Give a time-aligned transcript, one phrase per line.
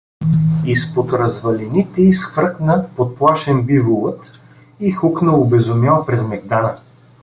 [0.65, 4.31] Изпод развалините изхвръкна подплашен биволът
[4.79, 6.75] и хукна обезумял през мегдана.